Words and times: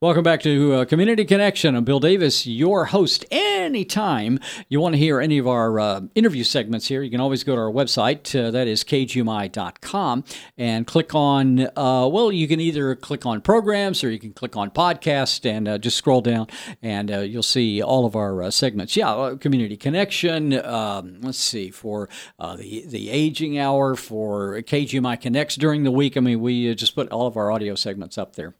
Welcome 0.00 0.22
back 0.22 0.42
to 0.42 0.74
uh, 0.74 0.84
Community 0.84 1.24
Connection. 1.24 1.74
I'm 1.74 1.82
Bill 1.82 1.98
Davis, 1.98 2.46
your 2.46 2.84
host. 2.84 3.24
Anytime 3.32 4.38
you 4.68 4.78
want 4.78 4.94
to 4.94 4.96
hear 4.96 5.18
any 5.18 5.38
of 5.38 5.48
our 5.48 5.80
uh, 5.80 6.02
interview 6.14 6.44
segments 6.44 6.86
here, 6.86 7.02
you 7.02 7.10
can 7.10 7.18
always 7.18 7.42
go 7.42 7.56
to 7.56 7.60
our 7.60 7.72
website. 7.72 8.32
Uh, 8.32 8.52
that 8.52 8.68
is 8.68 8.84
kgmi.com 8.84 10.22
and 10.56 10.86
click 10.86 11.16
on, 11.16 11.62
uh, 11.76 12.08
well, 12.08 12.30
you 12.30 12.46
can 12.46 12.60
either 12.60 12.94
click 12.94 13.26
on 13.26 13.40
programs 13.40 14.04
or 14.04 14.10
you 14.12 14.20
can 14.20 14.32
click 14.32 14.56
on 14.56 14.70
podcast 14.70 15.44
and 15.44 15.66
uh, 15.66 15.78
just 15.78 15.96
scroll 15.96 16.20
down 16.20 16.46
and 16.80 17.10
uh, 17.10 17.18
you'll 17.18 17.42
see 17.42 17.82
all 17.82 18.06
of 18.06 18.14
our 18.14 18.52
segments. 18.52 18.96
Yeah, 18.96 19.34
Community 19.40 19.76
Connection. 19.76 20.64
Um, 20.64 21.22
let's 21.22 21.38
see, 21.38 21.72
for 21.72 22.08
the, 22.38 22.84
the 22.86 23.10
aging 23.10 23.58
hour, 23.58 23.96
for 23.96 24.62
KGMI 24.62 25.20
Connects 25.20 25.56
during 25.56 25.82
the 25.82 25.90
week. 25.90 26.16
I 26.16 26.20
mean, 26.20 26.38
we 26.38 26.72
just 26.76 26.94
put 26.94 27.08
all 27.08 27.26
of 27.26 27.36
our 27.36 27.50
audio 27.50 27.74
segments 27.74 28.16
up 28.16 28.36
there. 28.36 28.54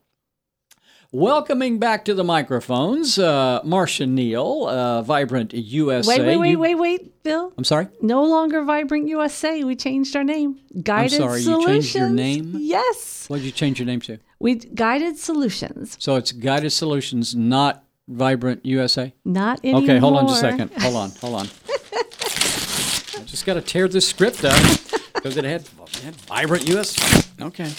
Welcoming 1.11 1.79
back 1.79 2.04
to 2.04 2.12
the 2.12 2.22
microphones, 2.22 3.19
uh, 3.19 3.62
Marcia 3.64 4.05
Neal, 4.05 4.66
uh, 4.69 5.01
Vibrant 5.01 5.55
USA. 5.55 6.19
Wait, 6.19 6.27
wait, 6.27 6.37
wait, 6.37 6.56
wait, 6.56 6.74
wait, 6.74 7.23
Bill. 7.23 7.50
I'm 7.56 7.64
sorry. 7.64 7.88
No 8.02 8.24
longer 8.24 8.62
Vibrant 8.62 9.09
USA. 9.09 9.64
We 9.64 9.74
changed 9.74 10.14
our 10.16 10.23
name. 10.23 10.60
Guided 10.83 11.14
I'm 11.14 11.28
sorry, 11.28 11.41
Solutions. 11.41 11.64
you 11.64 11.73
changed 11.73 11.95
your 11.95 12.10
name. 12.10 12.56
Yes. 12.59 13.24
What 13.28 13.38
did 13.38 13.47
you 13.47 13.52
change 13.52 13.78
your 13.78 13.86
name 13.86 14.02
to? 14.02 14.19
We 14.38 14.56
Guided 14.56 15.16
Solutions. 15.16 15.97
So 15.98 16.16
it's 16.16 16.30
Guided 16.30 16.73
Solutions, 16.73 17.34
not 17.34 17.84
Vibrant 18.06 18.66
USA. 18.66 19.14
Not 19.25 19.61
anymore. 19.64 19.84
Okay, 19.84 19.97
hold 19.97 20.14
on 20.19 20.28
just 20.28 20.45
a 20.45 20.50
second. 20.50 20.70
Hold 20.83 20.97
on, 20.97 21.11
hold 21.22 21.34
on. 21.36 21.47
I 23.16 23.22
just 23.25 23.47
got 23.47 23.55
to 23.55 23.62
tear 23.62 23.88
this 23.88 24.06
script 24.06 24.45
up 24.45 24.61
because 25.14 25.38
it 25.38 25.45
had, 25.45 25.62
it 25.62 25.97
had 26.05 26.14
Vibrant 26.16 26.69
USA. 26.69 27.22
Okay. 27.41 27.72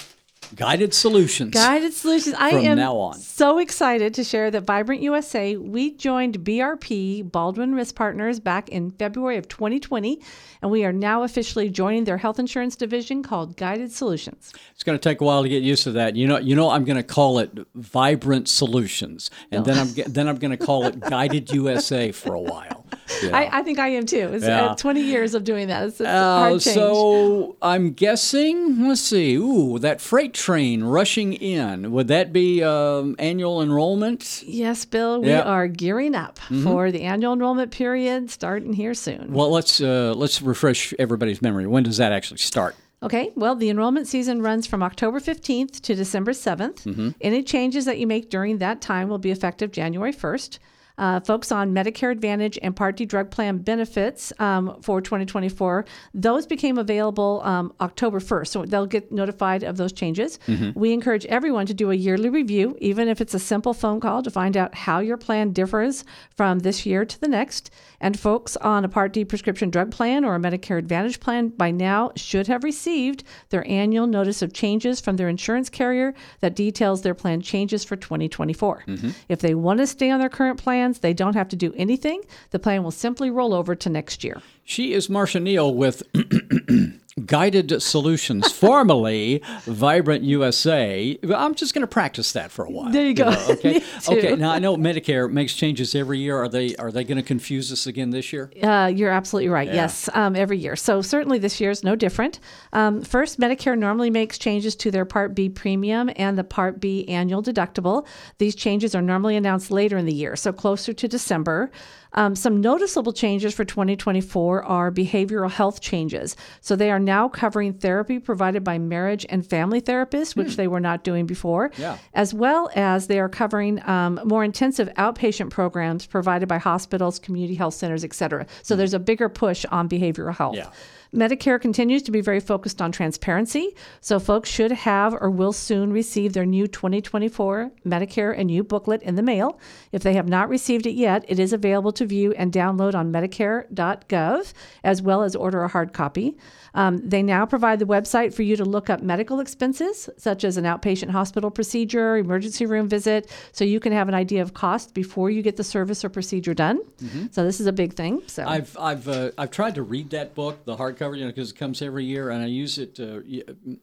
Guided 0.56 0.94
Solutions. 0.94 1.54
Guided 1.54 1.94
Solutions. 1.94 2.36
I 2.38 2.50
am 2.50 2.78
now 2.78 2.96
on. 2.98 3.16
so 3.16 3.60
excited 3.60 4.14
to 4.16 4.24
share 4.24 4.50
that 4.52 4.62
Vibrant 4.62 5.02
USA, 5.02 5.56
we 5.56 5.92
joined 5.96 6.40
BRP, 6.40 7.32
Baldwin 7.32 7.76
Risk 7.76 7.96
Partners, 7.96 8.40
back 8.40 8.70
in 8.70 8.92
February 8.92 9.38
of 9.38 9.48
2020, 9.48 10.22
and 10.62 10.72
we 10.72 10.84
are 10.86 10.94
now 10.94 11.24
officially 11.24 11.70
joining 11.70 12.04
their 12.04 12.18
health 12.18 12.40
insurance 12.40 12.76
division 12.76 13.24
called 13.24 13.58
Guided 13.58 13.92
Solutions. 13.92 14.54
It's 14.74 14.84
going 14.84 14.98
to 14.98 15.02
take 15.02 15.22
a 15.22 15.24
while 15.24 15.44
to 15.44 15.50
get 15.50 15.64
used 15.64 15.84
to 15.84 15.92
that. 15.92 16.16
You 16.16 16.28
know, 16.28 16.38
you 16.38 16.56
know, 16.56 16.70
I'm 16.70 16.86
going 16.86 16.98
to 16.98 17.04
call 17.04 17.40
it 17.40 17.52
Vibrant 17.76 18.48
Solutions, 18.48 19.30
and 19.52 19.66
no. 19.66 19.74
then 19.74 19.80
I'm 19.80 20.12
then 20.12 20.28
I'm 20.28 20.38
going 20.38 20.58
to 20.58 20.66
call 20.66 20.86
it 20.86 21.00
Guided 21.00 21.52
USA 21.52 22.12
for 22.12 22.34
a 22.34 22.42
while. 22.42 22.79
Yeah. 23.24 23.36
I, 23.36 23.60
I, 23.60 23.64
think 23.64 23.80
I 23.80 23.90
am 23.90 24.06
too. 24.06 24.30
It's 24.34 24.46
yeah. 24.46 24.68
uh, 24.68 24.76
20 24.76 25.02
years 25.02 25.34
of 25.34 25.44
doing 25.44 25.68
that. 25.68 25.84
It's, 25.88 26.00
it's 26.00 26.08
uh, 26.08 26.58
so 26.60 27.58
I'm 27.62 27.92
guessing, 27.92 28.88
let's 28.88 29.02
see, 29.02 29.36
ooh, 29.36 29.78
that 29.80 30.00
freight 30.00 30.34
train 30.34 30.84
rushing 30.84 31.34
in, 31.34 31.92
would 31.92 32.08
that 32.08 32.32
be 32.32 32.64
um, 32.64 33.18
annual 33.20 33.62
enrollment? 33.62 34.44
Yes, 34.46 34.86
Bill. 34.86 35.22
We 35.22 35.30
yeah. 35.30 35.42
are 35.42 35.68
gearing 35.68 36.16
up 36.16 36.40
mm-hmm. 36.40 36.64
for 36.64 36.92
the 36.92 37.02
annual 37.02 37.34
enrollment 37.34 37.72
period 37.72 38.30
starting 38.30 38.72
here 38.72 38.94
soon. 38.94 39.34
Well, 39.34 39.50
let's 39.50 39.82
uh, 39.82 40.14
let's 40.16 40.42
refresh 40.42 40.94
everybody's 40.98 41.42
memory. 41.42 41.68
When 41.68 41.84
does 41.84 41.98
that 41.98 42.14
actually 42.14 42.38
start? 42.38 42.76
Okay, 43.02 43.32
well, 43.36 43.56
the 43.56 43.70
enrollment 43.70 44.08
season 44.08 44.42
runs 44.42 44.68
from 44.68 44.84
October 44.84 45.20
15th 45.20 45.80
to 45.82 45.96
December 45.96 46.32
7th. 46.32 46.84
Mm-hmm. 46.84 47.10
Any 47.22 47.44
changes 47.44 47.86
that 47.86 47.98
you 47.98 48.06
make 48.06 48.30
during 48.30 48.58
that 48.58 48.82
time 48.82 49.08
will 49.08 49.18
be 49.18 49.32
effective 49.32 49.72
January 49.72 50.14
1st 50.14 50.60
uh, 51.00 51.22
folks 51.22 51.52
on 51.52 51.74
Medicare 51.74 52.12
Advantage 52.12 52.60
and 52.62 52.76
Part 52.76 52.98
D 52.98 53.06
drug 53.06 53.32
plan 53.32 53.58
benefits 53.58 54.34
um, 54.40 54.80
for 54.82 55.02
2024, 55.02 55.86
those 56.14 56.46
became 56.46 56.78
available 56.78 57.42
um, 57.44 57.74
October 57.80 58.20
1st. 58.20 58.48
So 58.48 58.66
they'll 58.66 58.86
get 58.86 59.12
notified 59.12 59.64
of 59.64 59.78
those 59.78 59.94
changes. 59.94 60.40
Mm-hmm. 60.48 60.78
We 60.78 60.92
encourage 60.92 61.26
everyone 61.28 61.66
to 61.68 61.74
do 61.74 61.90
a 61.90 61.96
yearly 61.96 62.30
review, 62.30 62.78
even 62.80 63.08
if 63.08 63.22
it's 63.22 63.34
a 63.34 63.40
simple 63.40 63.74
phone 63.74 64.00
call 64.00 64.22
to 64.24 64.30
find 64.30 64.58
out 64.58 64.76
how 64.76 65.00
your 65.00 65.18
plan 65.18 65.54
differs 65.54 66.04
from 66.36 66.60
this 66.60 66.86
year 66.86 67.06
to 67.06 67.22
the 67.22 67.28
next. 67.28 67.72
And 68.02 68.20
folks 68.20 68.58
on 68.58 68.84
a 68.84 68.90
Part 68.90 69.14
D 69.14 69.24
prescription 69.24 69.70
drug 69.70 69.92
plan 69.92 70.26
or 70.26 70.36
a 70.36 70.40
Medicare 70.40 70.78
Advantage 70.78 71.20
plan 71.20 71.50
by 71.50 71.72
now 71.72 72.12
should 72.16 72.48
have 72.48 72.64
received 72.64 73.24
their 73.50 73.66
annual 73.68 74.08
notice 74.08 74.42
of 74.42 74.54
changes 74.54 75.00
from 75.00 75.16
their 75.16 75.30
insurance 75.30 75.70
carrier 75.70 76.14
that 76.42 76.56
details 76.56 77.02
their 77.02 77.14
plan 77.14 77.42
changes 77.42 77.86
for 77.86 77.96
2024. 77.96 78.84
Mm-hmm. 78.86 79.10
If 79.30 79.40
they 79.40 79.56
want 79.56 79.80
to 79.80 79.88
stay 79.88 80.10
on 80.10 80.20
their 80.20 80.30
current 80.30 80.60
plans, 80.90 81.00
they 81.00 81.14
don't 81.14 81.36
have 81.36 81.50
to 81.50 81.56
do 81.56 81.74
anything. 81.76 82.22
The 82.52 82.60
plan 82.60 82.84
will 82.84 82.92
simply 82.92 83.30
roll 83.30 83.54
over 83.54 83.76
to 83.76 83.90
next 83.90 84.24
year. 84.24 84.42
She 84.64 84.94
is 84.94 85.10
Marcia 85.10 85.40
Neal 85.40 85.74
with 85.74 86.04
Guided 87.26 87.82
Solutions, 87.82 88.52
formerly 88.52 89.42
Vibrant 89.66 90.24
USA. 90.24 91.18
I'm 91.36 91.56
just 91.56 91.74
going 91.74 91.82
to 91.82 91.88
practice 91.88 92.32
that 92.34 92.52
for 92.52 92.66
a 92.66 92.72
while. 92.72 92.92
There 92.92 93.06
you 93.06 93.14
go. 93.14 93.30
know, 93.30 93.48
okay. 93.50 93.82
okay. 94.10 94.36
Now 94.36 94.52
I 94.52 94.60
know 94.60 94.76
Medicare 94.78 95.32
makes 95.32 95.54
changes 95.54 95.96
every 95.96 96.20
year. 96.20 96.38
Are 96.38 96.50
they 96.50 96.76
are 96.78 96.92
they 96.92 97.04
going 97.04 97.18
to 97.18 97.24
confuse 97.24 97.72
us 97.72 97.88
again 97.88 98.10
this 98.10 98.32
year? 98.32 98.52
Uh, 98.62 98.92
you're 98.94 99.12
absolutely 99.12 99.50
right. 99.50 99.68
Yeah. 99.68 99.76
Yes, 99.76 100.10
um, 100.14 100.36
every 100.36 100.58
year. 100.58 100.76
So 100.76 101.02
certainly 101.02 101.40
this 101.40 101.60
year 101.60 101.72
is 101.72 101.84
no 101.84 101.96
different. 101.96 102.40
Um, 102.74 103.02
first, 103.02 103.40
Medicare 103.40 103.78
normally 103.78 104.10
makes 104.10 104.38
changes 104.38 104.76
to 104.78 104.92
their 104.92 105.06
Part 105.06 105.36
B 105.36 105.50
premium 105.50 106.10
and 106.16 106.38
the 106.38 106.44
Part 106.44 106.80
B 106.80 107.08
annual 107.08 107.42
deductible. 107.42 108.08
These 108.38 108.56
changes 108.56 108.96
are 108.96 109.02
normally 109.02 109.36
announced 109.36 109.72
later 109.72 109.98
in 109.98 110.06
the 110.06 110.14
year, 110.14 110.36
so 110.36 110.52
closer 110.52 110.94
to 110.94 111.08
December. 111.08 111.72
Um, 112.14 112.36
some 112.36 112.60
noticeable 112.60 113.14
changes 113.14 113.54
for 113.54 113.64
2024 113.64 114.64
are 114.64 114.92
behavioral 114.92 115.52
health 115.52 115.80
changes. 115.80 116.36
So 116.62 116.76
they 116.76 116.92
are 116.92 117.00
now 117.10 117.28
covering 117.28 117.74
therapy 117.74 118.20
provided 118.20 118.64
by 118.64 118.78
marriage 118.78 119.26
and 119.30 119.46
family 119.56 119.82
therapists, 119.82 120.36
which 120.36 120.52
hmm. 120.54 120.58
they 120.60 120.68
were 120.68 120.84
not 120.90 121.04
doing 121.04 121.26
before, 121.26 121.72
yeah. 121.78 121.98
as 122.14 122.34
well 122.34 122.70
as 122.76 123.08
they 123.08 123.20
are 123.20 123.30
covering 123.42 123.74
um, 123.90 124.20
more 124.26 124.44
intensive 124.44 124.88
outpatient 125.06 125.50
programs 125.50 126.06
provided 126.06 126.48
by 126.48 126.60
hospitals, 126.60 127.18
community 127.18 127.56
health 127.56 127.74
centers, 127.74 128.04
et 128.04 128.14
cetera. 128.14 128.46
So 128.62 128.76
hmm. 128.76 128.78
there's 128.80 128.94
a 128.94 129.00
bigger 129.00 129.30
push 129.30 129.66
on 129.78 129.90
behavioral 129.90 130.36
health. 130.36 130.58
Yeah. 130.58 130.70
Medicare 131.14 131.60
continues 131.60 132.04
to 132.04 132.12
be 132.12 132.22
very 132.22 132.40
focused 132.40 132.82
on 132.82 132.92
transparency, 132.92 133.76
so 134.00 134.20
folks 134.20 134.50
should 134.50 134.72
have 134.72 135.14
or 135.20 135.32
will 135.32 135.52
soon 135.52 135.92
receive 135.92 136.34
their 136.34 136.46
new 136.46 136.68
2024 136.68 137.72
Medicare 137.86 138.38
and 138.38 138.52
You 138.52 138.64
booklet 138.64 139.02
in 139.02 139.16
the 139.16 139.24
mail. 139.24 139.60
If 139.92 140.04
they 140.04 140.14
have 140.14 140.28
not 140.28 140.50
received 140.50 140.86
it 140.86 140.92
yet, 140.92 141.26
it 141.28 141.40
is 141.40 141.52
available 141.52 141.92
to 141.94 142.06
view 142.06 142.34
and 142.34 142.52
download 142.52 142.94
on 142.94 143.12
Medicare.gov, 143.12 144.54
as 144.84 145.02
well 145.02 145.24
as 145.24 145.36
order 145.36 145.64
a 145.64 145.68
hard 145.68 145.94
copy. 145.94 146.38
Um, 146.76 146.98
they 146.98 147.24
now 147.24 147.46
provide 147.48 147.80
the 147.80 147.86
website 147.86 148.34
for 148.34 148.44
you 148.44 148.56
to 148.56 148.66
look 148.66 148.90
up 148.90 149.02
medical 149.02 149.40
expenses, 149.40 150.10
such 150.18 150.44
as 150.44 150.58
an 150.58 150.66
outpatient 150.66 151.10
hospital 151.10 151.50
procedure, 151.50 152.18
emergency 152.18 152.68
room 152.68 152.88
visit, 152.88 153.32
so 153.52 153.66
you 153.66 153.80
can 153.80 153.92
have 153.94 154.08
an 154.08 154.14
idea 154.14 154.42
of 154.42 154.54
cost 154.54 154.94
before 154.94 155.32
you 155.32 155.42
get 155.42 155.58
the 155.58 155.64
service 155.64 156.06
or 156.06 156.10
procedure 156.10 156.54
done. 156.54 156.80
Mm-hmm. 157.02 157.28
So 157.32 157.44
this 157.44 157.60
is 157.60 157.66
a 157.66 157.74
big 157.74 157.94
thing. 157.94 158.22
So 158.28 158.46
I've 158.46 158.78
I've 158.80 159.08
uh, 159.08 159.32
I've 159.38 159.52
tried 159.52 159.76
to 159.76 159.84
read 159.84 160.12
that 160.12 160.36
book, 160.36 160.64
the 160.66 160.76
you 161.00 161.22
know, 161.22 161.28
because 161.28 161.52
it 161.52 161.56
comes 161.56 161.82
every 161.82 162.06
year, 162.06 162.30
and 162.30 162.44
I 162.44 162.48
use 162.48 162.78
it 162.78 163.00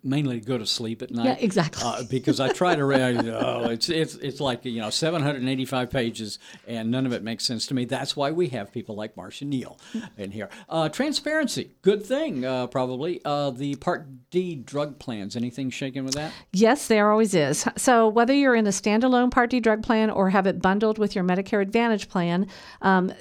mainly 0.03 0.41
to 0.41 0.47
go 0.47 0.59
to 0.59 0.66
sleep 0.66 1.03
at 1.03 1.10
night. 1.10 1.25
Yeah, 1.25 1.37
exactly. 1.38 1.82
Uh, 1.84 2.03
because 2.10 2.41
I 2.41 2.53
try 2.53 2.75
to 2.75 2.84
read. 2.84 3.27
oh, 3.28 3.69
it's 3.71 3.88
it's 3.88 4.15
it's 4.16 4.41
like 4.41 4.65
you 4.65 4.81
know 4.81 4.91
785 4.91 5.91
pages, 5.91 6.38
and 6.66 6.91
none 6.91 7.06
of 7.06 7.12
it 7.12 7.22
makes 7.22 7.44
sense 7.44 7.66
to 7.69 7.75
me. 7.75 7.84
That's 7.84 8.16
why 8.16 8.31
we 8.31 8.49
have 8.49 8.72
people 8.72 8.94
like 8.94 9.16
Marcia 9.16 9.44
Neal 9.44 9.78
in 10.16 10.31
here. 10.31 10.49
Uh, 10.69 10.88
transparency, 10.88 11.71
good 11.82 12.05
thing 12.05 12.44
uh, 12.44 12.66
probably. 12.66 13.21
Uh, 13.25 13.50
the 13.50 13.75
Part 13.76 14.31
D 14.31 14.55
drug 14.55 14.99
plans, 14.99 15.37
anything 15.37 15.71
shaking 15.71 16.05
with 16.05 16.15
that? 16.15 16.32
Yes, 16.53 16.88
there 16.88 17.10
always 17.10 17.34
is. 17.34 17.66
So 17.76 18.09
whether 18.09 18.32
you're 18.32 18.55
in 18.55 18.66
a 18.66 18.71
standalone 18.71 19.31
Part 19.31 19.50
D 19.50 19.60
drug 19.60 19.82
plan 19.82 20.10
or 20.10 20.31
have 20.31 20.47
it 20.47 20.60
bundled 20.60 20.99
with 20.99 21.15
your 21.15 21.25
Medicare 21.25 21.62
Advantage 21.62 22.09
plan, 22.09 22.47
um, 22.82 23.12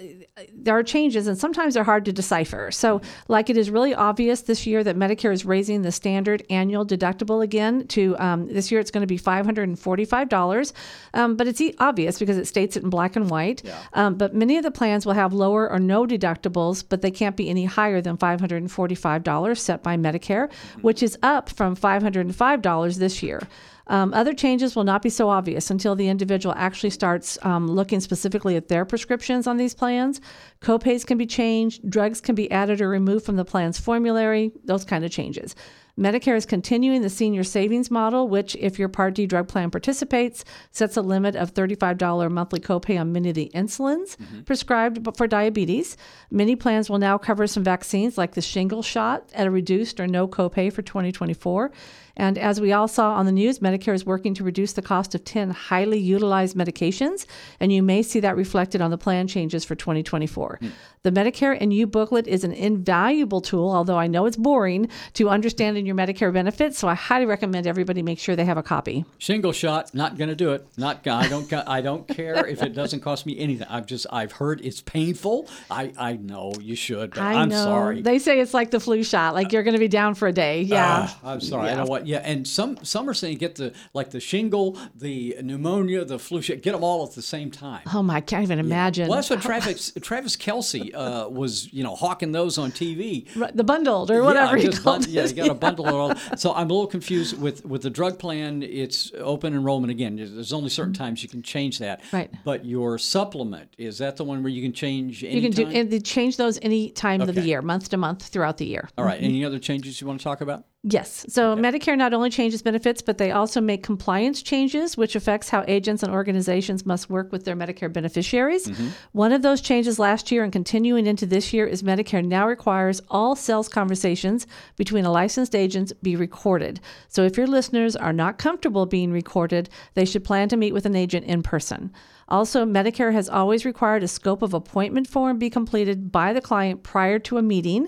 there 0.53 0.78
are 0.78 0.84
changes, 0.84 1.28
and 1.28 1.38
sometimes 1.38 1.73
they're 1.73 1.84
hard 1.84 2.05
to 2.05 2.13
decipher. 2.13 2.72
So, 2.72 3.01
like 3.28 3.50
it 3.50 3.57
is 3.57 3.69
really 3.69 3.84
obvious 3.94 4.41
this 4.41 4.66
year 4.66 4.84
that 4.84 4.96
Medicare 4.96 5.31
is 5.31 5.46
raising 5.46 5.81
the 5.81 5.91
standard 5.91 6.44
annual 6.50 6.85
deductible 6.85 7.44
again 7.44 7.88
to 7.88 8.18
um, 8.18 8.47
this 8.47 8.72
year 8.72 8.79
it's 8.79 8.91
going 8.91 9.01
to 9.01 9.07
be 9.07 9.19
$545. 9.19 10.73
Um, 11.13 11.35
but 11.35 11.47
it's 11.47 11.62
obvious 11.79 12.20
because 12.20 12.37
it 12.37 12.46
states 12.46 12.76
it 12.76 12.84
in 12.84 12.90
black 12.90 13.16
and 13.16 13.29
white. 13.29 13.61
Yeah. 13.64 13.78
Um, 13.93 14.16
but 14.16 14.34
many 14.34 14.58
of 14.58 14.64
the 14.64 14.72
plans 14.72 15.05
will 15.05 15.14
have 15.14 15.34
lower 15.34 15.70
or 15.70 15.79
no 15.79 16.05
deductibles, 16.05 16.84
but 16.87 17.02
they 17.02 17.11
can't 17.11 17.35
be 17.35 17.49
any 17.49 17.66
higher 17.66 18.02
than 18.02 18.17
$545 18.17 19.58
set 19.58 19.84
by 19.84 19.97
Medicare, 19.97 20.52
which 20.81 21.03
is 21.03 21.17
up 21.22 21.49
from 21.49 21.76
$505 21.76 22.97
this 22.97 23.22
year. 23.22 23.41
Um, 23.87 24.14
other 24.14 24.34
changes 24.34 24.76
will 24.76 24.84
not 24.84 25.02
be 25.02 25.09
so 25.09 25.29
obvious 25.29 25.70
until 25.70 25.96
the 25.96 26.08
individual 26.08 26.55
actually 26.58 26.90
starts 26.90 27.37
um, 27.43 27.67
looking 27.67 27.99
specifically 27.99 28.55
at 28.55 28.67
their 28.67 28.85
prescriptions 28.85 29.47
on 29.47 29.58
these 29.58 29.76
plans. 29.76 30.22
Copays 30.61 31.05
can 31.05 31.17
be 31.17 31.28
changed, 31.28 31.87
drugs 31.90 32.20
can 32.20 32.35
be 32.35 32.49
added 32.52 32.82
or 32.82 32.90
removed 32.90 33.26
from 33.26 33.35
the 33.35 33.46
plan's 33.46 33.79
formulary, 33.79 34.52
those 34.64 34.85
kind 34.85 35.05
of 35.05 35.11
changes. 35.11 35.55
Medicare 35.97 36.35
is 36.35 36.46
continuing 36.46 37.02
the 37.02 37.09
senior 37.09 37.43
savings 37.43 37.90
model, 37.90 38.28
which, 38.28 38.55
if 38.58 38.78
your 38.78 38.90
Part 38.90 39.16
D 39.16 39.26
drug 39.26 39.47
plan 39.47 39.72
participates, 39.72 40.43
sets 40.72 40.97
a 40.97 41.02
limit 41.02 41.38
of 41.38 41.53
$35 41.53 42.29
monthly 42.29 42.59
copay 42.59 42.99
on 42.99 43.14
many 43.14 43.29
of 43.29 43.35
the 43.35 43.49
insulins 43.55 44.17
mm-hmm. 44.17 44.41
prescribed 44.41 45.08
for 45.16 45.26
diabetes. 45.26 45.96
Many 46.29 46.58
plans 46.58 46.90
will 46.90 46.97
now 46.97 47.17
cover 47.17 47.47
some 47.47 47.64
vaccines 47.64 48.17
like 48.17 48.34
the 48.34 48.41
shingle 48.41 48.84
shot 48.84 49.29
at 49.34 49.47
a 49.47 49.52
reduced 49.52 49.99
or 50.02 50.08
no 50.08 50.28
copay 50.28 50.72
for 50.72 50.81
2024. 50.81 51.72
And 52.17 52.38
as 52.38 52.62
we 52.62 52.72
all 52.72 52.88
saw 52.88 53.14
on 53.14 53.26
the 53.26 53.32
news, 53.32 53.59
Medicare 53.59 53.94
is 53.94 54.06
working 54.06 54.34
to 54.35 54.44
reduce 54.44 54.73
the 54.73 54.82
cost 54.82 55.16
of 55.16 55.23
10 55.26 55.50
highly 55.52 56.00
utilized 56.00 56.56
medications, 56.56 57.26
and 57.59 57.72
you 57.72 57.84
may 57.84 58.02
see 58.02 58.20
that 58.22 58.35
reflected 58.35 58.82
on 58.82 58.91
the 58.91 58.97
plan 58.97 59.28
changes 59.28 59.66
for 59.66 59.76
2024. 59.76 60.59
Mm. 60.62 60.72
The 61.06 61.12
Medicare 61.12 61.56
and 61.62 61.72
You 61.72 61.85
booklet 61.85 62.26
is 62.26 62.44
an 62.44 62.52
invaluable 62.52 63.40
tool, 63.40 63.70
although 63.70 64.00
I 64.00 64.08
know 64.08 64.26
it's 64.26 64.38
boring, 64.38 64.90
to 65.14 65.29
understanding 65.29 65.85
your 65.85 65.96
Medicare 65.96 66.34
benefits. 66.34 66.79
So 66.79 66.88
I 66.88 66.96
highly 66.96 67.28
recommend 67.28 67.67
everybody 67.67 68.02
make 68.02 68.17
sure 68.17 68.35
they 68.35 68.46
have 68.46 68.58
a 68.58 68.64
copy. 68.64 69.06
Shingle 69.20 69.52
shot, 69.52 69.94
not 69.94 70.17
going 70.17 70.29
to 70.29 70.35
do 70.35 70.53
it. 70.53 70.66
Not 70.78 71.06
I 71.08 71.28
don't 71.28 71.53
I 71.53 71.82
don't 71.82 72.08
care 72.08 72.47
if 72.47 72.64
it 72.64 72.73
doesn't 72.73 73.02
cost 73.02 73.28
me 73.28 73.38
anything. 73.38 73.67
I've 73.70 73.85
just 73.85 74.08
I've 74.12 74.32
heard 74.32 74.62
it's 74.62 74.82
painful. 74.82 75.47
I 75.70 75.94
I 75.96 76.14
know 76.14 76.53
you 76.59 76.76
should, 76.76 77.12
but 77.12 77.22
I 77.22 77.34
am 77.35 77.52
sorry. 77.52 78.02
They 78.02 78.17
say 78.17 78.40
it's 78.40 78.56
like 78.56 78.72
the 78.72 78.79
flu 78.79 79.03
shot, 79.03 79.35
like 79.35 79.52
you're 79.52 79.62
going 79.62 79.76
to 79.76 79.79
be 79.79 79.88
down 79.88 80.16
for 80.16 80.28
a 80.28 80.34
day. 80.34 80.64
Yeah. 80.64 81.09
Uh, 81.23 81.29
I'm 81.29 81.41
sorry. 81.41 81.67
Yeah. 81.67 81.73
I 81.73 81.76
know 81.78 81.85
what. 81.85 82.04
Yeah, 82.05 82.22
and 82.23 82.47
some 82.47 82.78
some 82.84 83.09
are 83.09 83.13
saying 83.13 83.37
get 83.37 83.55
the 83.55 83.73
like 83.93 84.11
the 84.11 84.19
shingle, 84.19 84.78
the 84.96 85.37
pneumonia, 85.41 86.05
the 86.05 86.19
flu 86.19 86.41
shot, 86.41 86.61
get 86.61 86.73
them 86.73 86.84
all 86.84 87.05
at 87.05 87.13
the 87.13 87.22
same 87.22 87.52
time. 87.52 87.81
Oh 87.93 88.03
my, 88.03 88.16
I 88.16 88.22
can't 88.22 88.43
even 88.43 88.59
imagine. 88.59 89.05
Yeah. 89.05 89.09
Well, 89.09 89.17
that's 89.17 89.29
what 89.29 89.41
Travis 89.41 89.91
Travis 90.02 90.35
Kelce 90.35 90.93
uh, 90.93 91.29
was, 91.29 91.72
you 91.73 91.84
know, 91.84 91.96
hawking 91.96 92.31
those 92.31 92.57
on 92.57 92.72
TV. 92.72 93.28
The 93.53 93.63
bundled 93.63 94.11
or 94.11 94.23
whatever 94.23 94.57
yeah, 94.57 94.69
he 94.69 94.78
called 94.78 95.07
Yeah, 95.07 95.25
you 95.25 95.34
got 95.34 95.47
to 95.47 95.53
bundle 95.53 95.87
it 95.87 95.93
all. 95.93 96.16
So 96.37 96.53
I'm 96.53 96.69
a 96.69 96.73
little 96.73 96.87
confused 96.87 97.40
with 97.40 97.66
with 97.66 97.81
the 97.81 97.90
drug 97.90 98.19
plan. 98.19 98.63
It's 98.63 99.11
open 99.17 99.53
enrollment 99.53 99.91
again. 99.91 100.16
There's 100.16 100.53
only 100.53 100.69
certain 100.69 100.93
mm-hmm. 100.93 101.03
times 101.03 101.23
you 101.23 101.29
can 101.29 101.41
change 101.41 101.79
that. 101.79 102.02
Right. 102.11 102.31
But 102.43 102.66
your 102.66 102.97
supplement 102.97 103.73
is 103.78 103.97
that 103.99 104.17
the 104.17 104.23
one 104.23 104.43
where 104.43 104.52
you 104.52 104.61
can 104.61 104.73
change? 104.73 105.23
You 105.23 105.41
can 105.41 105.52
do 105.52 105.67
and 105.67 106.05
change 106.05 106.37
those 106.37 106.59
any 106.61 106.90
time 106.90 107.22
okay. 107.22 107.29
of 107.29 107.35
the 107.35 107.41
year, 107.41 107.61
month 107.61 107.90
to 107.90 107.97
month 107.97 108.23
throughout 108.23 108.57
the 108.57 108.66
year. 108.66 108.90
All 108.97 109.05
right. 109.05 109.17
mm-hmm. 109.17 109.25
Any 109.25 109.46
other 109.46 109.59
changes 109.59 110.02
you 110.02 110.07
want 110.07 110.19
to 110.19 110.23
talk 110.23 110.41
about? 110.41 110.66
Yes. 110.87 111.26
So 111.29 111.53
okay. 111.53 111.61
Medicare 111.61 111.97
not 111.97 112.14
only 112.14 112.29
changes 112.29 112.61
benefits, 112.61 113.02
but 113.02 113.17
they 113.17 113.32
also 113.32 113.59
make 113.59 113.82
compliance 113.82 114.43
changes, 114.43 114.96
which 114.96 115.16
affects 115.16 115.49
how 115.49 115.66
agents 115.67 116.03
and 116.03 116.14
organizations 116.14 116.85
must 116.85 117.09
work 117.09 117.32
with 117.32 117.43
their 117.43 117.55
Medicare 117.55 117.91
beneficiaries. 117.91 118.67
Mm-hmm. 118.67 118.90
One 119.11 119.32
of 119.32 119.41
those 119.41 119.61
changes 119.61 119.97
last 119.97 120.32
year 120.32 120.43
and 120.43 120.53
continuing 120.53 121.08
into 121.08 121.26
this 121.26 121.52
year 121.52 121.66
is 121.66 121.82
Medicare 121.82 122.23
now 122.23 122.47
requires 122.47 123.02
all 123.09 123.35
sales 123.35 123.67
conversations 123.67 124.46
between 124.76 125.05
a 125.05 125.11
licensed 125.11 125.55
agent 125.55 125.91
be 126.03 126.16
recorded. 126.16 126.79
So 127.08 127.23
if 127.23 127.35
your 127.35 127.47
listeners 127.47 127.96
are 127.96 128.14
not 128.14 128.38
comfortable 128.38 128.85
being 128.85 129.11
recorded, 129.11 129.70
they 129.96 130.05
should 130.05 130.23
plan 130.23 130.49
to 130.49 130.58
meet 130.58 130.73
with 130.73 130.85
an 130.85 130.96
agent 130.96 131.26
in 131.26 131.41
person. 131.41 131.91
Also, 132.28 132.64
Medicare 132.64 133.14
has 133.14 133.28
always 133.28 133.66
required 133.66 134.03
a 134.03 134.08
scope 134.08 134.43
of 134.43 134.53
appointment 134.53 135.08
form 135.08 135.40
be 135.40 135.49
completed 135.49 136.11
by 136.11 136.31
the 136.31 136.41
client 136.41 136.84
prior 136.84 137.17
to 137.20 137.40
a 137.40 137.41
meeting 137.41 137.88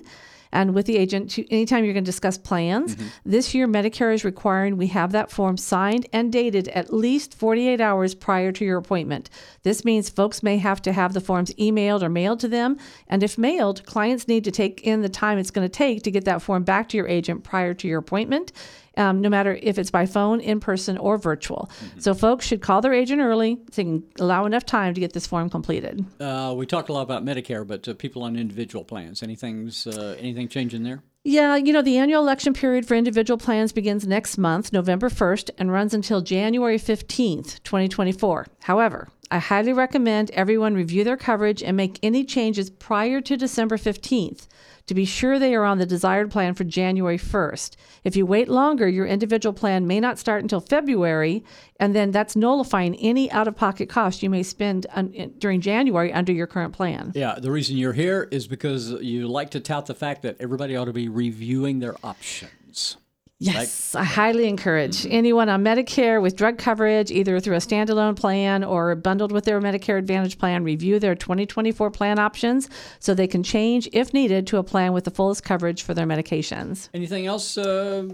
and 0.51 0.73
with 0.73 0.85
the 0.85 0.97
agent 0.97 1.31
to, 1.31 1.51
anytime 1.51 1.83
you're 1.83 1.93
going 1.93 2.03
to 2.03 2.11
discuss 2.11 2.37
plans. 2.37 2.95
Mm-hmm. 2.95 3.07
This 3.25 3.53
year, 3.53 3.67
Medicare 3.67 4.13
is 4.13 4.23
requiring 4.23 4.77
we 4.77 4.87
have 4.87 5.11
that 5.11 5.31
form 5.31 5.57
signed 5.57 6.07
and 6.13 6.31
dated 6.31 6.67
at 6.69 6.93
least 6.93 7.33
48 7.33 7.81
hours 7.81 8.15
prior 8.15 8.51
to 8.51 8.65
your 8.65 8.77
appointment. 8.77 9.29
This 9.63 9.83
means 9.83 10.09
folks 10.09 10.43
may 10.43 10.57
have 10.57 10.81
to 10.83 10.93
have 10.93 11.13
the 11.13 11.21
forms 11.21 11.53
emailed 11.55 12.01
or 12.01 12.09
mailed 12.09 12.39
to 12.41 12.47
them. 12.47 12.77
And 13.07 13.23
if 13.23 13.37
mailed, 13.37 13.85
clients 13.85 14.27
need 14.27 14.43
to 14.45 14.51
take 14.51 14.81
in 14.81 15.01
the 15.01 15.09
time 15.09 15.37
it's 15.37 15.51
going 15.51 15.65
to 15.65 15.69
take 15.69 16.03
to 16.03 16.11
get 16.11 16.25
that 16.25 16.41
form 16.41 16.63
back 16.63 16.89
to 16.89 16.97
your 16.97 17.07
agent 17.07 17.43
prior 17.43 17.73
to 17.73 17.87
your 17.87 17.99
appointment 17.99 18.51
um, 18.97 19.21
no 19.21 19.29
matter 19.29 19.57
if 19.61 19.77
it's 19.77 19.91
by 19.91 20.05
phone, 20.05 20.39
in 20.39 20.59
person, 20.59 20.97
or 20.97 21.17
virtual. 21.17 21.69
Mm-hmm. 21.79 21.99
So 21.99 22.13
folks 22.13 22.45
should 22.45 22.61
call 22.61 22.81
their 22.81 22.93
agent 22.93 23.21
early 23.21 23.55
so 23.71 23.81
they 23.81 23.83
can 23.83 24.03
allow 24.19 24.45
enough 24.45 24.65
time 24.65 24.93
to 24.93 24.99
get 24.99 25.13
this 25.13 25.27
form 25.27 25.49
completed. 25.49 26.05
Uh, 26.19 26.53
we 26.57 26.65
talked 26.65 26.89
a 26.89 26.93
lot 26.93 27.03
about 27.03 27.23
Medicare, 27.23 27.65
but 27.65 27.87
uh, 27.87 27.93
people 27.93 28.23
on 28.23 28.35
individual 28.35 28.83
plans, 28.83 29.23
anything's 29.23 29.87
uh, 29.87 30.15
anything 30.19 30.47
changing 30.47 30.83
there? 30.83 31.03
Yeah, 31.23 31.57
you 31.57 31.73
know, 31.73 31.81
the 31.81 31.97
annual 31.97 32.21
election 32.21 32.53
period 32.53 32.87
for 32.87 32.95
individual 32.95 33.37
plans 33.37 33.73
begins 33.73 34.07
next 34.07 34.37
month, 34.37 34.71
November 34.71 35.09
1st, 35.09 35.49
and 35.57 35.69
runs 35.69 35.93
until 35.93 36.21
January 36.21 36.77
15th, 36.77 37.61
2024. 37.63 38.47
However, 38.61 39.09
I 39.29 39.39
highly 39.39 39.73
recommend 39.73 40.31
everyone 40.31 40.75
review 40.75 41.03
their 41.03 41.17
coverage 41.17 41.61
and 41.61 41.75
make 41.75 41.99
any 42.01 42.23
changes 42.23 42.69
prior 42.69 43.19
to 43.21 43.35
December 43.35 43.77
15th 43.77 44.47
to 44.87 44.93
be 44.93 45.03
sure 45.03 45.37
they 45.37 45.53
are 45.53 45.65
on 45.65 45.79
the 45.79 45.85
desired 45.85 46.31
plan 46.31 46.53
for 46.53 46.63
January 46.63 47.17
1st. 47.17 47.75
If 48.05 48.15
you 48.15 48.25
wait 48.25 48.47
longer, 48.47 48.87
your 48.87 49.05
individual 49.05 49.51
plan 49.53 49.85
may 49.85 49.99
not 49.99 50.17
start 50.17 50.41
until 50.41 50.61
February, 50.61 51.43
and 51.77 51.93
then 51.93 52.11
that's 52.11 52.37
nullifying 52.37 52.95
any 52.95 53.29
out 53.31 53.49
of 53.49 53.55
pocket 53.57 53.89
cost 53.89 54.23
you 54.23 54.29
may 54.29 54.43
spend 54.43 54.87
un- 54.93 55.33
during 55.39 55.59
January 55.59 56.13
under 56.13 56.31
your 56.31 56.47
current 56.47 56.73
plan. 56.73 57.11
Yeah, 57.13 57.37
the 57.37 57.51
reason 57.51 57.75
you're 57.75 57.93
here 57.93 58.29
is 58.31 58.47
because 58.47 58.91
you 58.91 59.27
like 59.27 59.51
to 59.51 59.59
tout 59.59 59.87
the 59.87 59.93
fact 59.93 60.21
that 60.21 60.37
everybody 60.39 60.77
ought 60.77 60.85
to 60.85 60.93
be 60.93 61.09
reviewing 61.09 61.79
their 61.79 61.95
options. 62.01 62.95
Yes, 63.39 63.93
I 63.93 64.03
highly 64.03 64.47
encourage 64.47 64.97
mm-hmm. 64.97 65.11
anyone 65.11 65.47
on 65.47 65.63
Medicare 65.63 66.19
with 66.19 66.35
drug 66.35 66.57
coverage, 66.57 67.11
either 67.11 67.39
through 67.39 67.55
a 67.55 67.59
standalone 67.59 68.15
plan 68.15 68.63
or 68.63 68.95
bundled 68.95 69.31
with 69.31 69.45
their 69.45 69.61
Medicare 69.61 69.99
Advantage 69.99 70.39
plan, 70.39 70.63
review 70.63 70.99
their 70.99 71.13
2024 71.13 71.91
plan 71.91 72.17
options 72.17 72.67
so 72.99 73.13
they 73.13 73.27
can 73.27 73.43
change, 73.43 73.87
if 73.93 74.11
needed, 74.11 74.47
to 74.47 74.57
a 74.57 74.63
plan 74.63 74.91
with 74.91 75.03
the 75.03 75.11
fullest 75.11 75.43
coverage 75.43 75.83
for 75.83 75.93
their 75.93 76.07
medications. 76.07 76.89
Anything 76.95 77.27
else 77.27 77.59
uh, 77.59 78.07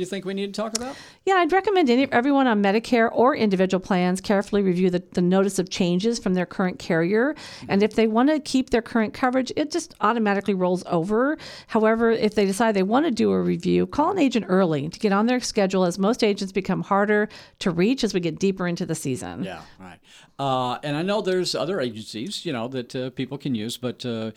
you 0.00 0.06
think 0.06 0.24
we 0.24 0.34
need 0.34 0.52
to 0.54 0.60
talk 0.60 0.76
about? 0.76 0.96
Yeah, 1.24 1.34
I'd 1.34 1.52
recommend 1.52 1.88
any, 1.90 2.10
everyone 2.12 2.46
on 2.46 2.62
Medicare 2.62 3.08
or 3.12 3.34
individual 3.34 3.80
plans 3.80 4.20
carefully 4.20 4.62
review 4.62 4.90
the, 4.90 5.02
the 5.12 5.22
notice 5.22 5.58
of 5.58 5.70
changes 5.70 6.18
from 6.18 6.34
their 6.34 6.46
current 6.46 6.78
carrier. 6.78 7.34
And 7.68 7.82
if 7.82 7.94
they 7.94 8.06
want 8.06 8.28
to 8.28 8.38
keep 8.40 8.70
their 8.70 8.82
current 8.82 9.14
coverage, 9.14 9.52
it 9.56 9.70
just 9.70 9.94
automatically 10.00 10.54
rolls 10.54 10.84
over. 10.86 11.38
However, 11.68 12.10
if 12.10 12.34
they 12.34 12.44
decide 12.44 12.74
they 12.74 12.82
want 12.82 13.06
to 13.06 13.10
do 13.10 13.30
a 13.32 13.40
review, 13.40 13.86
call 13.86 14.10
an 14.10 14.18
agent 14.18 14.46
early 14.48 14.88
to 14.88 14.98
get 14.98 15.12
on 15.12 15.26
their 15.26 15.40
schedule 15.40 15.84
as 15.84 15.98
most 15.98 16.22
agents 16.22 16.52
become 16.52 16.82
harder 16.82 17.28
to 17.60 17.70
reach 17.70 18.04
as 18.04 18.12
we 18.12 18.20
get 18.20 18.38
deeper 18.38 18.66
into 18.66 18.86
the 18.86 18.94
season. 18.94 19.44
Yeah, 19.44 19.62
right. 19.80 19.98
Uh, 20.38 20.78
and 20.82 20.96
I 20.96 21.02
know 21.02 21.22
there's 21.22 21.54
other 21.54 21.80
agencies, 21.80 22.44
you 22.44 22.52
know, 22.52 22.68
that 22.68 22.94
uh, 22.94 23.10
people 23.10 23.38
can 23.38 23.54
use, 23.54 23.76
but 23.76 24.04
uh, 24.04 24.32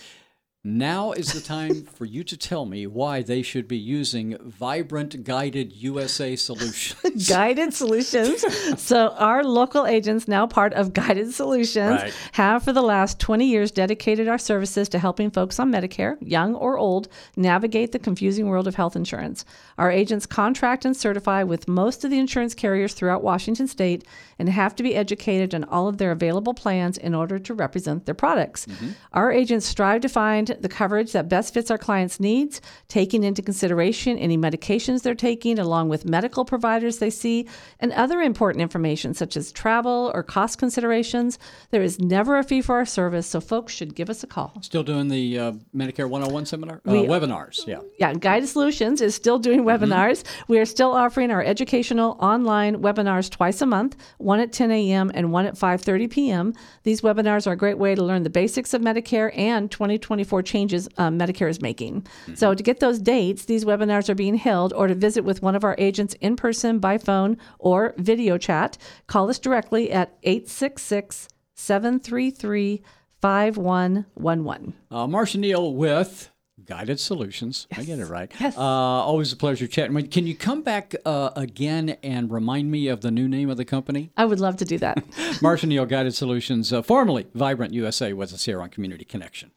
now 0.64 1.14
is 1.14 1.32
the 1.32 1.40
time 1.40 1.84
for 1.96 2.04
you 2.04 2.24
to 2.26 2.36
tell 2.36 2.66
me 2.66 2.86
why 2.86 3.22
they 3.22 3.42
should 3.42 3.68
be 3.68 3.78
using 3.78 4.38
Vibrant 4.42 5.24
Guided 5.24 5.72
USA 5.74 6.36
Solutions. 6.36 7.28
Guided 7.30 7.74
Solutions. 7.74 8.44
so, 8.82 9.10
our 9.18 9.44
local 9.44 9.86
agents, 9.86 10.28
now 10.28 10.46
part 10.46 10.74
of 10.74 10.94
Guided 10.94 11.32
Solutions, 11.34 12.02
right. 12.02 12.14
have 12.34 12.64
for 12.64 12.74
the 12.74 12.82
last 12.82 13.20
20 13.20 13.46
years 13.46 13.72
dedicated 13.72 14.28
our 14.28 14.38
services 14.38 14.90
to 14.90 15.00
helping 15.00 15.32
folks 15.32 15.60
on 15.60 15.72
Medicare, 15.72 16.18
young 16.20 16.56
or 16.56 16.78
old, 16.78 17.08
navigate 17.38 17.94
the 17.94 18.00
confusing 18.00 18.48
world 18.48 18.68
of 18.68 18.76
health 18.76 18.96
insurance. 18.96 19.46
Our 19.78 19.92
agents 19.92 20.26
contract 20.26 20.84
and 20.84 20.96
certify 20.96 21.44
with 21.44 21.70
most 21.70 22.04
of 22.04 22.12
the 22.12 22.20
insurance 22.20 22.54
carriers 22.54 22.94
throughout 22.94 23.24
Washington 23.24 23.68
state 23.68 24.04
and 24.38 24.50
have 24.50 24.76
to 24.76 24.84
be 24.84 24.96
educated 24.96 25.56
on 25.56 25.64
all 25.66 25.88
of 25.88 25.98
their 25.98 26.12
available 26.12 26.54
plans 26.54 26.98
in 26.98 27.16
order 27.16 27.40
to 27.40 27.54
represent 27.54 28.06
their 28.06 28.16
products. 28.16 28.66
Mm-hmm. 28.66 28.90
Our 29.14 29.32
agents 29.32 29.66
strive 29.66 30.02
to 30.02 30.10
find 30.10 30.49
the 30.60 30.70
coverage 30.70 31.12
that 31.12 31.30
best 31.30 31.54
fits 31.54 31.72
our 31.72 31.78
clients' 31.78 32.20
needs, 32.20 32.62
taking 32.88 33.24
into 33.24 33.42
consideration 33.42 34.18
any 34.18 34.38
medications 34.38 35.02
they're 35.02 35.16
taking, 35.16 35.60
along 35.60 35.90
with 35.90 36.06
medical 36.06 36.46
providers 36.46 36.98
they 36.98 37.10
see, 37.10 37.48
and 37.80 37.92
other 37.94 38.22
important 38.22 38.62
information 38.62 39.14
such 39.14 39.38
as 39.38 39.52
travel 39.52 40.12
or 40.14 40.24
cost 40.24 40.58
considerations. 40.58 41.40
There 41.72 41.82
is 41.82 42.00
never 42.00 42.38
a 42.38 42.44
fee 42.44 42.62
for 42.62 42.76
our 42.76 42.86
service, 42.86 43.28
so 43.28 43.40
folks 43.40 43.74
should 43.74 43.96
give 43.96 44.10
us 44.10 44.24
a 44.24 44.28
call. 44.28 44.54
Still 44.62 44.84
doing 44.84 45.08
the 45.08 45.40
uh, 45.40 45.52
Medicare 45.76 46.10
101 46.10 46.46
seminar? 46.46 46.82
Uh, 46.88 46.92
we, 46.92 47.00
webinars, 47.06 47.66
yeah. 47.68 47.80
Yeah, 47.98 48.14
Guided 48.14 48.50
Solutions 48.50 49.02
is 49.02 49.16
still 49.16 49.40
doing 49.40 49.64
mm-hmm. 49.64 49.84
webinars. 49.84 50.24
Mm-hmm. 50.24 50.44
We 50.48 50.60
are 50.60 50.66
still 50.66 50.92
offering 50.92 51.32
our 51.32 51.44
educational 51.44 52.18
online 52.20 52.82
webinars 52.82 53.30
twice 53.30 53.62
a 53.62 53.66
month, 53.66 53.96
one 54.18 54.40
at 54.40 54.52
10 54.52 54.72
a.m. 54.72 55.12
and 55.14 55.32
one 55.32 55.46
at 55.46 55.56
5.30 55.56 56.10
p.m. 56.10 56.54
These 56.84 57.02
webinars 57.02 57.48
are 57.48 57.54
a 57.54 57.58
great 57.58 57.78
way 57.78 57.96
to 57.96 58.04
learn 58.04 58.24
the 58.24 58.30
basics 58.30 58.74
of 58.74 58.82
Medicare 58.82 59.36
and 59.38 59.70
2024 59.70 60.39
changes 60.42 60.88
um, 60.98 61.18
Medicare 61.18 61.50
is 61.50 61.62
making. 61.62 62.02
Mm-hmm. 62.02 62.36
So, 62.36 62.54
to 62.54 62.64
get 62.64 62.80
those 62.80 63.00
dates, 63.00 63.46
these 63.46 63.66
webinars 63.66 64.10
are 64.10 64.16
being 64.16 64.36
held, 64.36 64.74
or 64.74 64.88
to 64.88 64.96
visit 64.96 65.24
with 65.24 65.42
one 65.42 65.56
of 65.56 65.64
our 65.64 65.76
agents 65.78 66.16
in 66.22 66.36
person, 66.36 66.80
by 66.80 66.98
phone, 66.98 67.38
or 67.58 67.94
video 67.98 68.38
chat, 68.38 68.78
call 69.08 69.30
us 69.30 69.40
directly 69.40 69.92
at 69.92 70.18
866 70.24 71.28
733 71.56 72.82
5111. 73.22 74.74
Uh, 74.90 75.08
Marcia 75.08 75.38
Neal 75.38 75.74
with 75.74 76.30
Guided 76.66 77.00
Solutions. 77.00 77.68
Yes. 77.72 77.80
I 77.80 77.84
get 77.84 78.00
it 78.00 78.06
right. 78.06 78.32
Yes. 78.40 78.58
Uh, 78.58 78.62
always 78.62 79.34
a 79.34 79.36
pleasure 79.36 79.68
chatting. 79.68 80.08
Can 80.08 80.28
you 80.28 80.36
come 80.36 80.62
back 80.62 80.96
uh, 81.06 81.32
again 81.36 81.98
and 82.04 82.32
remind 82.32 82.72
me 82.72 82.88
of 82.88 83.02
the 83.02 83.12
new 83.12 83.28
name 83.28 83.50
of 83.50 83.58
the 83.58 83.66
company? 83.66 84.12
I 84.16 84.26
would 84.26 84.40
love 84.40 84.58
to 84.58 84.66
do 84.66 84.78
that. 84.78 85.04
Marcia 85.42 85.68
Neal, 85.68 85.86
Guided 85.86 86.14
Solutions, 86.14 86.72
uh, 86.72 86.82
formerly 86.82 87.28
Vibrant 87.34 87.74
USA, 87.74 88.14
was 88.14 88.34
us 88.34 88.46
here 88.46 88.62
on 88.62 88.70
Community 88.70 89.04
Connection. 89.04 89.52